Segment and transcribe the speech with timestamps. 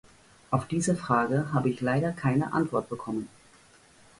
[0.49, 3.29] Auf diese Frage habe ich leider keine Antwort bekommen.